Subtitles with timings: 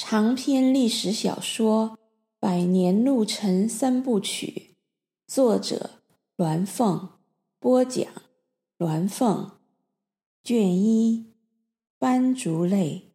[0.00, 1.90] 长篇历史小说
[2.38, 4.76] 《百年路程三部曲》，
[5.34, 6.02] 作者
[6.36, 7.08] 鸾凤，
[7.58, 8.06] 播讲
[8.78, 9.50] 鸾凤，
[10.44, 11.26] 卷一，
[11.98, 13.10] 斑竹泪，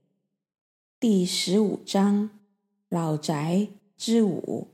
[1.00, 2.32] 第十五章，
[2.90, 4.68] 老宅之五，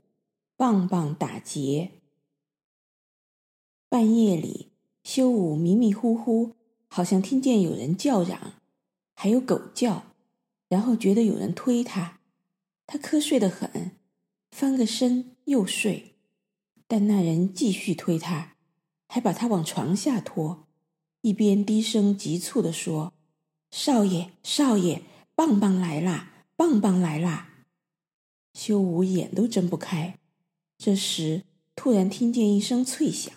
[0.56, 1.92] 棒棒打劫。
[3.88, 4.72] 半夜里，
[5.04, 6.56] 修武迷迷糊糊，
[6.88, 8.54] 好像听见有人叫嚷，
[9.14, 10.09] 还有狗叫。
[10.70, 12.20] 然后觉得有人推他，
[12.86, 13.98] 他瞌睡得很，
[14.52, 16.14] 翻个身又睡。
[16.86, 18.56] 但那人继续推他，
[19.08, 20.68] 还把他往床下拖，
[21.22, 23.12] 一边低声急促地说
[23.70, 25.02] ：“少爷，少爷，
[25.34, 27.64] 棒棒来啦，棒棒来啦！”
[28.54, 30.18] 修武眼都睁不开。
[30.78, 31.42] 这时
[31.74, 33.34] 突然听见一声脆响，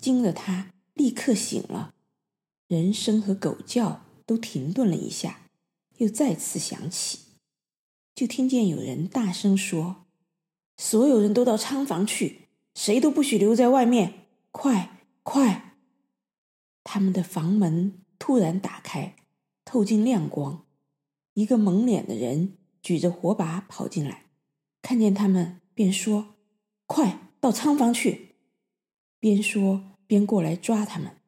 [0.00, 1.92] 惊得他立刻醒了，
[2.68, 5.41] 人声和狗叫都停顿了一下。
[6.02, 7.20] 又再次响起，
[8.12, 10.06] 就听见有人大声说
[10.76, 14.26] ：“所有人都到仓房去，谁都不许留在外面！
[14.50, 15.76] 快，快！”
[16.82, 19.14] 他们的房门突然打开，
[19.64, 20.66] 透进亮光。
[21.34, 24.26] 一个蒙脸的人举着火把跑进来，
[24.82, 26.34] 看见他们便说
[26.86, 28.34] ：“快到仓房去！”
[29.20, 31.18] 边说边过来抓他们。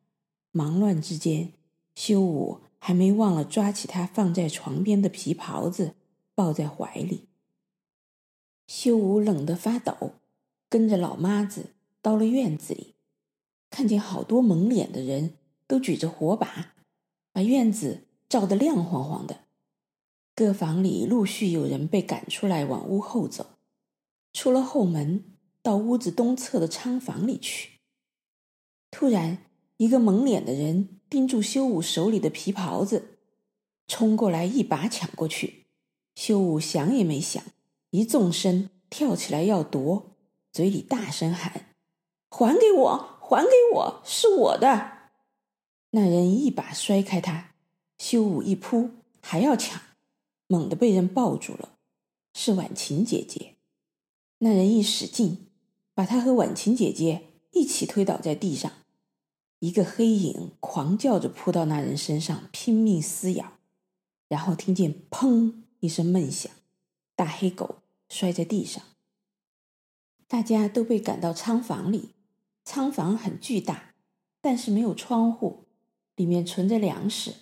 [0.51, 1.53] 忙乱之间，
[1.95, 2.64] 修武。
[2.87, 5.95] 还没忘了抓起他放在床边的皮袍子，
[6.35, 7.29] 抱在怀里。
[8.67, 10.17] 修武冷得发抖，
[10.69, 11.71] 跟着老妈子
[12.03, 12.97] 到了院子里，
[13.71, 16.75] 看见好多蒙脸的人都举着火把，
[17.33, 19.45] 把院子照得亮晃晃的。
[20.35, 23.47] 各房里陆续有人被赶出来，往屋后走，
[24.35, 25.25] 出了后门，
[25.63, 27.81] 到屋子东侧的仓房里去。
[28.91, 29.39] 突然，
[29.79, 30.94] 一个蒙脸的人。
[31.09, 33.19] 盯住修武手里的皮袍子，
[33.87, 35.67] 冲过来一把抢过去。
[36.15, 37.43] 修武想也没想，
[37.91, 40.17] 一纵身跳起来要夺，
[40.53, 41.75] 嘴里大声喊
[42.31, 44.93] ：“还给我，还给我，是我的！”
[45.91, 47.55] 那人一把摔开他，
[47.99, 49.81] 修武一扑，还要抢，
[50.47, 51.79] 猛地被人抱住了，
[52.33, 53.55] 是婉晴姐姐。
[54.39, 55.47] 那人一使劲，
[55.95, 58.73] 把他和婉晴姐姐一起推倒在地上。
[59.65, 63.55] 一个黑影狂叫着扑到那人身上，拼命撕咬，
[64.29, 66.53] 然后听见“砰”一声闷响，
[67.17, 67.77] 大黑狗
[68.11, 68.85] 摔在地上。
[70.29, 72.11] 大家都被赶到仓房里，
[72.63, 73.95] 仓房很巨大，
[74.43, 75.65] 但是没有窗户，
[76.15, 77.33] 里面存着粮食。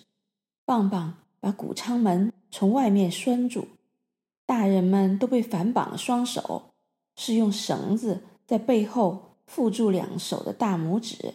[0.63, 3.67] 棒棒把谷仓门从外面拴住，
[4.45, 6.71] 大人们都被反绑了双手，
[7.17, 11.33] 是用绳子在背后缚住两手的大拇指。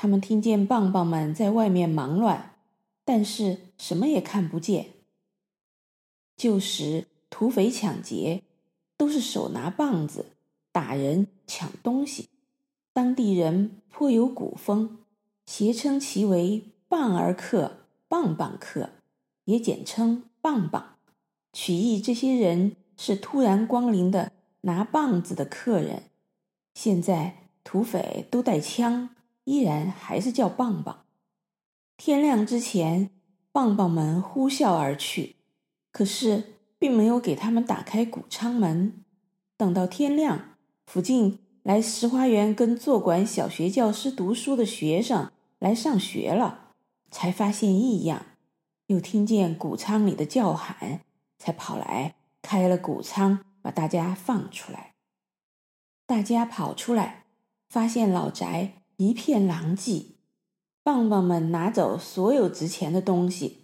[0.00, 2.54] 他们听见棒棒们在外面忙乱，
[3.04, 4.90] 但是什么也看不见。
[6.36, 8.44] 旧时土匪抢劫
[8.96, 10.26] 都是手拿棒子
[10.70, 12.28] 打人抢东西，
[12.92, 14.98] 当地人颇有古风，
[15.46, 18.90] 谐称其为“棒儿客”“棒棒客”，
[19.46, 20.94] 也简称“棒棒”，
[21.52, 24.30] 取意这些人是突然光临的
[24.60, 26.04] 拿棒子的客人。
[26.72, 29.10] 现在土匪都带枪。
[29.48, 31.06] 依然还是叫棒棒。
[31.96, 33.08] 天亮之前，
[33.50, 35.36] 棒棒们呼啸而去，
[35.90, 39.02] 可是并没有给他们打开谷仓门。
[39.56, 46.74] 等到天亮，附近来石花园跟坐馆小学教师读书的学生来上学了，
[47.10, 48.26] 才发现异样，
[48.88, 51.00] 又听见谷仓里的叫喊，
[51.38, 54.92] 才跑来开了谷仓，把大家放出来。
[56.06, 57.24] 大家跑出来，
[57.70, 58.77] 发现老宅。
[59.00, 60.06] 一片狼藉，
[60.82, 63.58] 棒棒们拿走所有值钱的东西，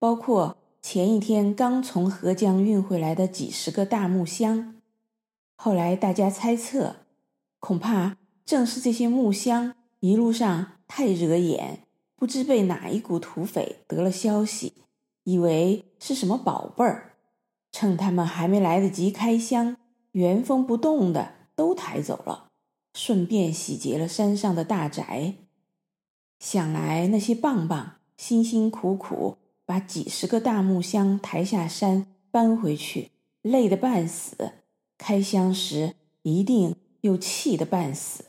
[0.00, 4.74] 包括前一天刚从河江运回来的几十个大木箱。
[5.54, 6.96] 后来大家猜测，
[7.60, 14.72] 恐怕正是这些木箱一路上太惹眼，不知被哪一股土匪得了消息，
[15.22, 17.14] 以为是什么宝贝儿，
[17.70, 19.76] 趁他们还没来得及开箱，
[20.10, 22.48] 原封不动的都抬走了。
[22.94, 25.34] 顺便洗劫了山上的大宅，
[26.38, 33.10] 想来那些棒棒辛辛苦苦把几十个大木箱抬下山搬回去，
[33.40, 34.52] 累得半死，
[34.98, 38.26] 开箱时一定又气得半死。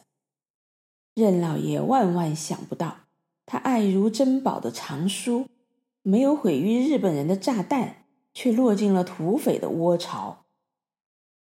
[1.14, 3.02] 任老爷万万想不到，
[3.46, 5.48] 他爱如珍宝的藏书，
[6.02, 10.46] 没有毁于日本人的炸弹，却落进了土匪的窝巢。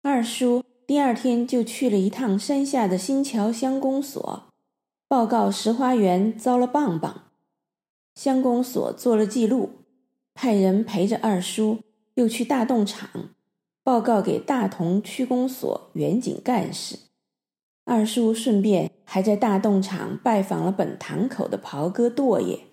[0.03, 0.65] 二叔。
[0.91, 4.43] 第二天就去了一趟山下的新桥乡公所，
[5.07, 7.31] 报告石花园遭了棒棒。
[8.17, 9.85] 乡公所做了记录，
[10.35, 11.79] 派人陪着二叔
[12.15, 13.09] 又去大洞场
[13.85, 16.99] 报告给大同区公所员警干事。
[17.85, 22.67] 二叔顺便还在大洞场拜访了本堂口的袍哥舵爷，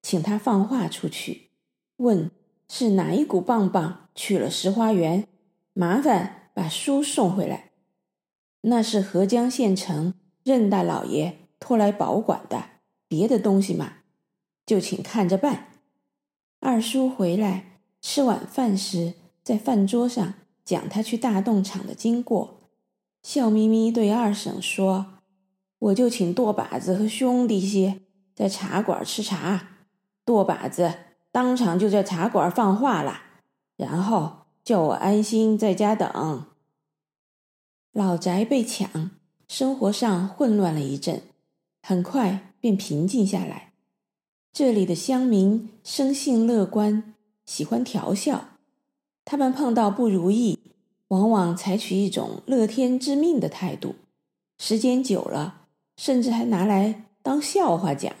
[0.00, 1.50] 请他放话出去，
[1.98, 2.30] 问
[2.66, 5.28] 是哪一股棒棒去了石花园，
[5.74, 7.70] 麻烦把书送回来。
[8.62, 12.64] 那是合江县城任大老爷托来保管的，
[13.08, 13.94] 别的东西嘛，
[14.66, 15.68] 就请看着办。
[16.60, 22.60] 二叔回来吃晚饭时，在饭桌上讲他去大洞场的经过。
[23.22, 25.06] 笑眯眯对二婶说
[25.78, 28.00] ：“我就请舵把子和兄弟些
[28.34, 29.76] 在茶馆吃茶，
[30.24, 30.92] 舵把子
[31.32, 33.22] 当场就在茶馆放话了，
[33.76, 36.46] 然后叫我安心在家等。”
[37.92, 39.10] 老宅被抢，
[39.48, 41.22] 生活上混乱了一阵，
[41.82, 43.72] 很快便平静下来。
[44.52, 47.14] 这里的乡民生性乐观，
[47.46, 48.50] 喜欢调笑，
[49.24, 50.58] 他们碰到不如意，
[51.08, 53.96] 往往采取一种乐天知命的态度，
[54.58, 55.66] 时间久了，
[55.96, 58.12] 甚至还拿来当笑话讲。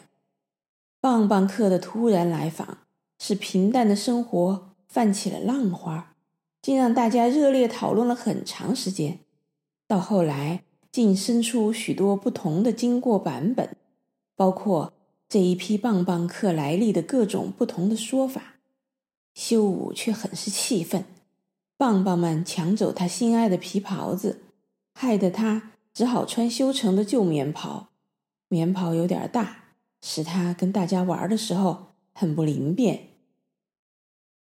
[1.00, 2.78] 棒棒客的突然来访，
[3.18, 6.09] 使平淡的生活泛起了浪花，
[6.62, 9.20] 竟让大家热烈讨论了很长时间。
[9.86, 13.76] 到后来，竟生出许多不同的经过版本，
[14.36, 14.92] 包括
[15.28, 18.56] 这一批棒棒客来历的各种不同的说法。
[19.34, 21.04] 修武却很是气愤。
[21.76, 24.42] 棒棒们抢走他心爱的皮袍子，
[24.94, 27.88] 害得他只好穿修成的旧棉袍。
[28.48, 29.64] 棉袍有点大，
[30.02, 33.08] 使他跟大家玩的时候很不灵便。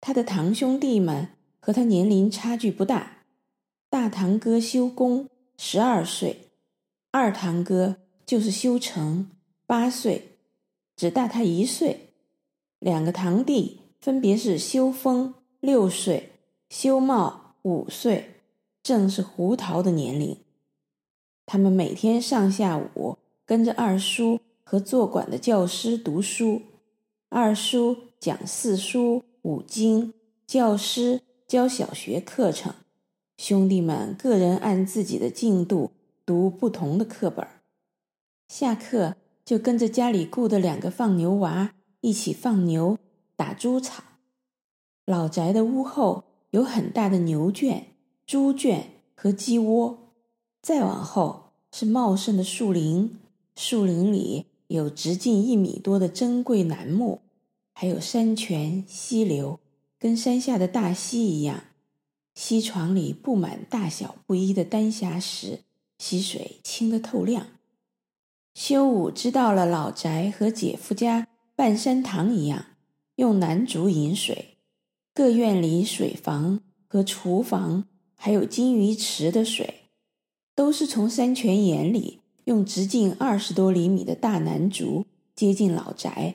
[0.01, 1.31] 他的堂兄弟们
[1.65, 3.25] 和他年龄差距不大，
[3.89, 6.51] 大堂哥修公十二岁，
[7.11, 7.97] 二堂哥
[8.27, 9.31] 就是修成
[9.65, 10.37] 八岁，
[10.95, 12.11] 只大他一岁。
[12.81, 16.33] 两个堂弟分别是修风六岁。
[16.69, 18.43] 修茂五岁，
[18.83, 20.37] 正是胡桃的年龄。
[21.47, 23.17] 他们每天上下午
[23.47, 26.61] 跟着二叔和做馆的教师读书，
[27.31, 30.13] 二叔讲四书五经，
[30.47, 32.75] 教师教小学课程，
[33.37, 35.93] 兄弟们个人按自己的进度
[36.25, 37.46] 读不同的课本。
[38.49, 42.99] 下课就跟着家里雇的两个放牛娃一起放牛、
[43.37, 44.02] 打猪草。
[45.06, 46.25] 老宅的屋后。
[46.55, 47.85] 有很大的牛圈、
[48.25, 50.12] 猪圈和鸡窝，
[50.62, 53.19] 再往后是茂盛的树林，
[53.56, 57.23] 树林里有直径一米多的珍贵楠木，
[57.73, 59.58] 还有山泉、溪流，
[60.05, 61.65] 跟山下的大溪一样。
[62.35, 65.61] 溪床里布满大小不一的丹霞石，
[65.97, 67.47] 溪水清得透亮。
[68.53, 72.67] 修武知道了老宅和姐夫家半山堂一样，
[73.17, 74.59] 用楠竹引水。
[75.15, 79.85] 各院里水房和厨房，还有金鱼池的水，
[80.55, 86.35] 都是从山泉眼里用直径二十多厘米的大楠竹接进老宅，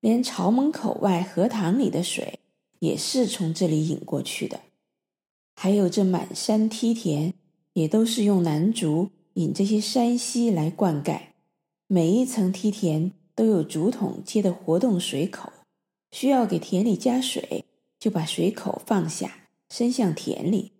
[0.00, 2.40] 连朝门口外荷塘里的水
[2.80, 4.60] 也是从这里引过去的。
[5.54, 7.34] 还有这满山梯田，
[7.72, 11.20] 也都是用楠竹引这些山溪来灌溉。
[11.86, 15.52] 每一层梯田都有竹筒接的活动水口，
[16.12, 17.64] 需要给田里加水。
[18.00, 20.70] 就把水口放下，伸向田里；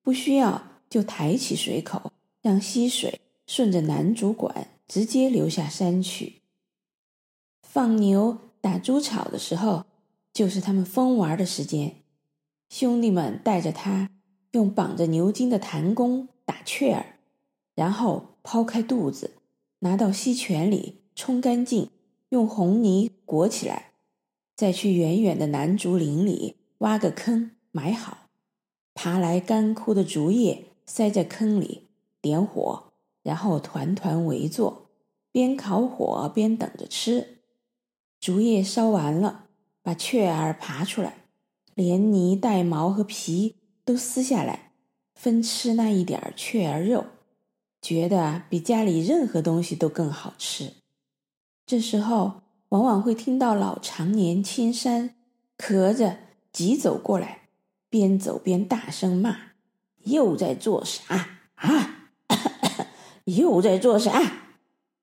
[0.00, 6.42] 不需要，就抬起水口，让溪水顺着楠竹管直接流下山去。
[7.62, 9.86] 放牛、打猪草的时候，
[10.38, 11.96] 就是他们疯玩的时间。
[12.68, 14.08] 兄弟们带着他，
[14.52, 17.18] 用绑着牛筋的弹弓打雀儿，
[17.74, 19.32] 然后抛开肚子，
[19.80, 21.90] 拿到溪泉里冲干净，
[22.28, 23.94] 用红泥裹起来，
[24.54, 26.54] 再去远远的楠竹林里。
[26.78, 28.28] 挖个坑埋好，
[28.94, 31.88] 爬来干枯的竹叶塞在坑里，
[32.20, 32.92] 点火，
[33.24, 34.86] 然后团团围坐，
[35.32, 37.40] 边烤火边等着吃。
[38.20, 39.47] 竹叶烧完了，
[39.88, 41.14] 把雀儿爬出来，
[41.74, 43.54] 连泥带毛和皮
[43.86, 44.72] 都撕下来，
[45.14, 47.06] 分吃那一点雀儿肉，
[47.80, 50.74] 觉得比家里任何东西都更好吃。
[51.64, 55.14] 这时候往往会听到老长年青山
[55.56, 56.18] 咳着。
[56.52, 57.48] 急走过来，
[57.88, 59.52] 边走边大声骂
[60.04, 62.10] ：“又在做啥啊？
[63.24, 64.20] 又在做啥？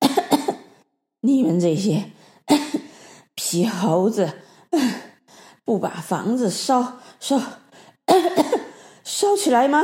[1.21, 2.11] 你们这些
[3.33, 4.41] 皮猴子，
[5.63, 7.41] 不把房子烧烧
[9.03, 9.83] 烧起来吗？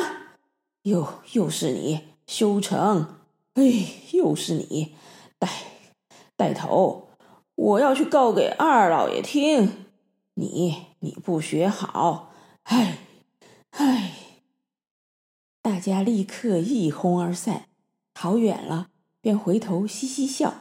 [0.84, 3.20] 又又是你修成，
[3.54, 3.64] 哎，
[4.14, 4.96] 又是你
[5.38, 5.50] 带
[6.36, 7.10] 带头，
[7.56, 9.86] 我要去告给二老爷听。”
[10.36, 12.32] 你你不学好，
[12.64, 13.00] 哎
[13.72, 14.14] 哎！
[15.62, 17.66] 大家立刻一哄而散，
[18.14, 18.88] 逃远了，
[19.20, 20.54] 便回头嘻嘻笑，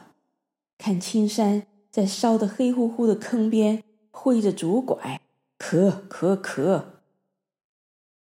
[0.77, 3.81] 看青山在烧得黑乎乎的坑边
[4.11, 5.21] 挥着竹拐，
[5.57, 6.83] 咳咳咳。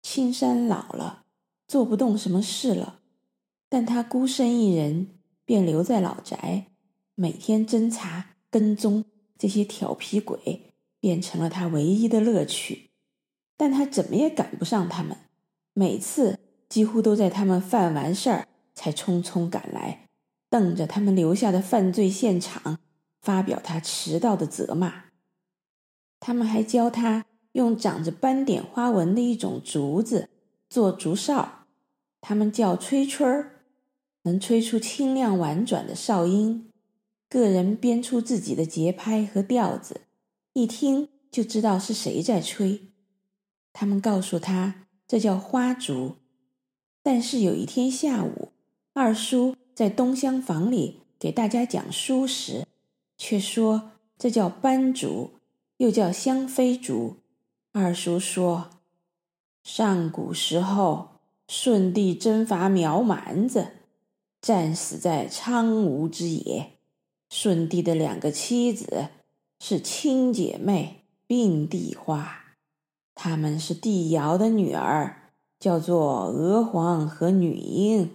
[0.02, 1.24] 青山老了，
[1.66, 3.00] 做不动什么事了，
[3.68, 5.08] 但他孤身一人，
[5.44, 6.66] 便留在老宅，
[7.14, 9.04] 每天侦查跟踪
[9.36, 12.90] 这些调皮鬼，变成了他唯一的乐趣。
[13.56, 15.16] 但他怎么也赶不上他们，
[15.74, 20.06] 每次几乎都在他们犯完事儿才匆匆赶来，
[20.48, 22.78] 瞪着他们留下的犯罪现场，
[23.20, 25.09] 发表他迟到的责骂。
[26.20, 30.28] 他们还教他用长着斑点花纹的一种竹子
[30.68, 31.64] 做竹哨，
[32.20, 33.64] 他们叫吹吹儿，
[34.22, 36.70] 能吹出清亮婉转的哨音，
[37.28, 40.02] 个人编出自己的节拍和调子，
[40.52, 42.82] 一听就知道是谁在吹。
[43.72, 46.16] 他们告诉他，这叫花竹。
[47.02, 48.52] 但是有一天下午，
[48.92, 52.66] 二叔在东厢房里给大家讲书时，
[53.16, 55.30] 却说这叫斑竹，
[55.80, 57.16] 又叫香妃竹。
[57.72, 58.68] 二叔说，
[59.64, 61.08] 上古时候，
[61.48, 63.68] 舜帝征伐苗蛮子，
[64.42, 66.72] 战死在苍梧之野。
[67.30, 69.08] 舜帝的两个妻子
[69.58, 72.56] 是亲姐妹，并蒂花。
[73.14, 78.10] 她们是帝尧的女儿，叫做娥皇和女英。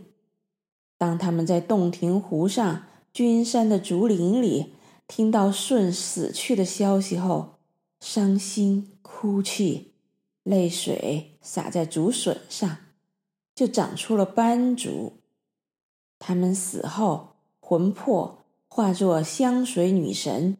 [0.99, 4.73] 当他们在洞庭湖上君山的竹林里
[5.07, 7.54] 听到舜死去的消息后，
[8.05, 9.91] 伤心哭泣，
[10.43, 12.77] 泪水洒在竹笋上，
[13.55, 15.13] 就长出了斑竹。
[16.19, 20.55] 他们死后，魂魄化作香水女神，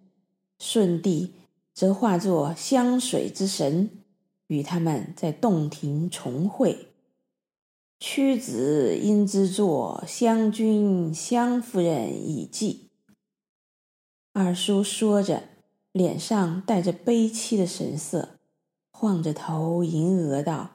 [0.58, 1.34] 舜帝
[1.72, 3.92] 则化作香水之神。
[4.48, 6.88] 与他们在洞庭重会，
[8.00, 12.90] 屈子因之作《湘君湘夫人以记》。
[14.34, 15.44] 二叔说着，
[15.96, 18.38] 脸上带着悲戚的神色，
[18.92, 20.72] 晃着头吟额道：“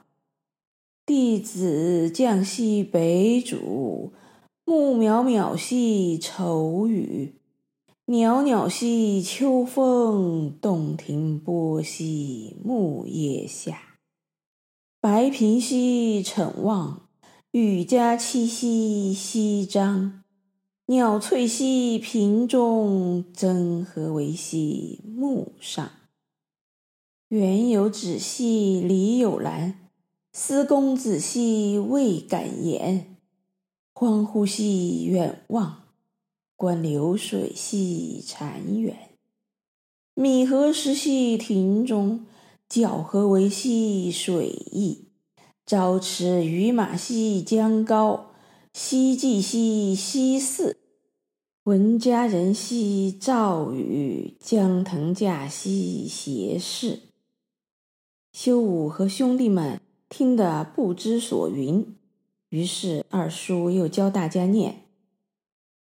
[1.05, 4.09] 弟子降兮北渚，
[4.65, 7.35] 木渺渺兮愁雨，
[8.05, 13.99] 袅袅兮秋风，洞庭波兮木叶下。
[14.99, 17.07] 白苹兮惩望，
[17.51, 20.20] 玉家栖兮西张。
[20.87, 25.89] 鸟翠兮屏中，争何为兮木上。
[27.29, 29.89] 园有芷兮篱有兰，
[30.33, 33.15] 思公子兮未敢言。
[33.93, 35.83] 欢呼兮远望。
[36.55, 38.95] 观流水兮潺远，
[40.13, 42.25] 米何时兮庭中？
[42.67, 45.07] 浇何为兮水溢？
[45.65, 48.30] 朝驰鱼马兮江高，
[48.73, 50.77] 夕济兮西寺。
[51.65, 56.99] 闻佳人兮赵宇，将腾驾兮偕市。
[58.31, 61.85] 修武和兄弟们听得不知所云，
[62.49, 64.85] 于是二叔又教大家念。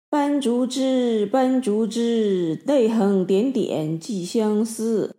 [0.09, 5.17] 斑竹枝，斑竹枝，泪横点点寄相思。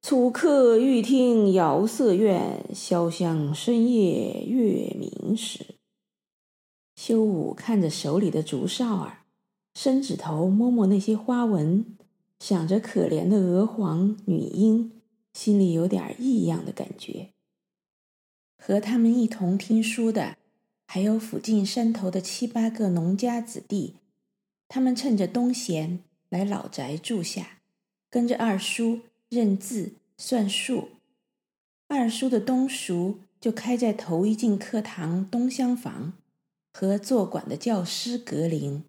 [0.00, 5.79] 楚客欲听瑶瑟怨，潇湘深夜月明时。
[7.02, 9.20] 修武看着手里的竹哨儿，
[9.74, 11.96] 伸指头摸摸那些花纹，
[12.38, 14.92] 想着可怜的娥皇、女英，
[15.32, 17.30] 心里有点异样的感觉。
[18.58, 20.36] 和他们一同听书的，
[20.86, 23.94] 还有附近山头的七八个农家子弟。
[24.68, 27.60] 他们趁着冬闲来老宅住下，
[28.10, 30.90] 跟着二叔认字算数。
[31.88, 36.12] 二叔的冬塾就开在头一进课堂东厢房，
[36.72, 38.84] 和坐馆的教师隔邻，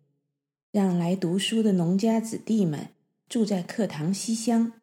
[0.72, 2.90] 让来读书的农家子弟们
[3.28, 4.74] 住在课堂西厢。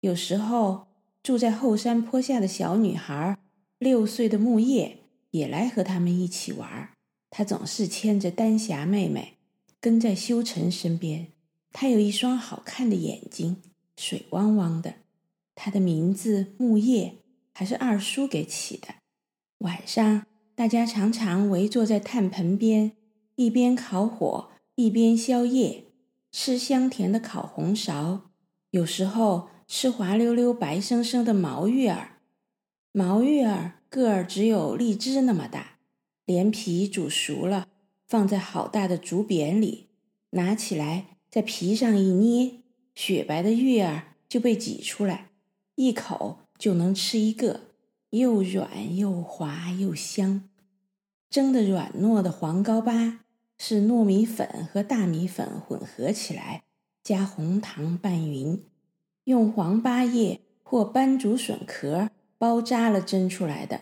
[0.00, 0.88] 有时候
[1.22, 3.38] 住在后山坡下的小女孩
[3.78, 4.98] 六岁的木叶
[5.30, 6.90] 也来和他们一起玩，
[7.30, 9.36] 她总是牵着丹霞妹妹。
[9.82, 11.28] 跟在修成身边，
[11.72, 13.62] 他有一双好看的眼睛，
[13.96, 14.96] 水汪汪的。
[15.54, 17.14] 他的名字木叶，
[17.54, 18.88] 还是二叔给起的。
[19.60, 22.92] 晚上，大家常常围坐在炭盆边，
[23.36, 25.84] 一边烤火，一边宵夜，
[26.30, 28.20] 吃香甜的烤红苕，
[28.70, 32.18] 有时候吃滑溜溜、白生生的毛芋儿。
[32.92, 35.78] 毛芋儿个儿只有荔枝那么大，
[36.26, 37.68] 连皮煮熟了。
[38.06, 39.86] 放在好大的竹匾里，
[40.30, 42.54] 拿起来在皮上一捏，
[42.92, 45.30] 雪白的芋儿就被挤出来，
[45.76, 47.69] 一口就能吃一个，
[48.10, 50.48] 又软又滑又香。
[51.28, 53.18] 蒸的软糯的黄糕粑
[53.56, 56.64] 是糯米粉和大米粉混合起来，
[57.02, 58.64] 加红糖拌匀，
[59.24, 63.80] 用黄八叶或斑竹笋壳包扎了蒸出来的，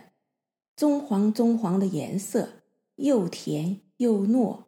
[0.76, 2.62] 棕黄棕黄的颜色，
[2.96, 4.64] 又甜又糯。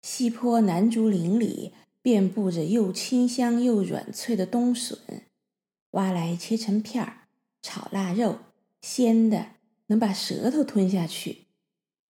[0.00, 4.98] 西坡南竹林里遍布着又清香又软脆的冬笋，
[5.90, 7.28] 挖来切成片儿，
[7.60, 8.38] 炒腊肉，
[8.80, 9.46] 鲜的
[9.86, 11.46] 能把舌头吞下去。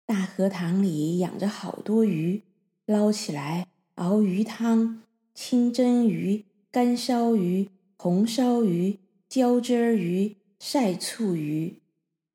[0.06, 2.44] 大荷塘里养着好多鱼，
[2.86, 5.02] 捞起来熬鱼汤，
[5.34, 11.80] 清蒸鱼、干烧鱼、红烧鱼、浇汁儿鱼、晒醋鱼。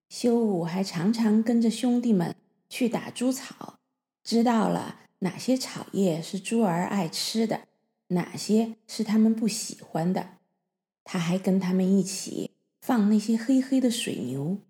[0.08, 2.34] 修武还常常跟着兄弟们
[2.70, 3.78] 去打猪草，
[4.24, 7.68] 知道了哪些草叶是猪儿爱吃的，
[8.08, 10.38] 哪些是他们不喜欢的。
[11.04, 12.47] 他还跟他们一起
[12.88, 14.60] 放那些黑黑的水牛，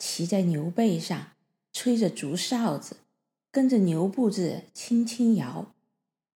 [0.00, 1.28] 骑在牛背上。
[1.72, 2.96] 吹着竹哨子，
[3.52, 5.76] 跟着牛步子轻轻摇，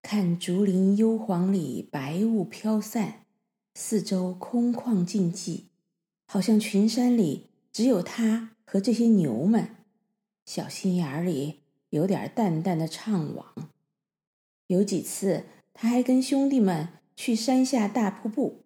[0.02, 3.24] 看竹林幽篁里白雾飘散，
[3.74, 5.62] 四周空旷静寂，
[6.26, 9.74] 好像群山里只有他和这些牛们。
[10.46, 13.44] 小心眼儿里有点淡淡的怅惘。
[14.68, 18.62] 有几次，他还跟兄弟们去山下大瀑布，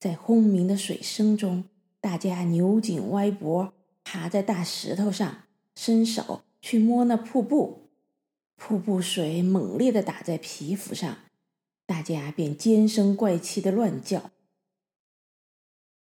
[0.00, 1.64] 在轰鸣的水声中，
[2.00, 3.72] 大家扭紧歪脖，
[4.04, 5.42] 爬在大石头上。
[5.74, 7.90] 伸手去摸那瀑布，
[8.56, 11.18] 瀑布水猛烈地打在皮肤上，
[11.84, 14.30] 大家便尖声怪气地乱叫。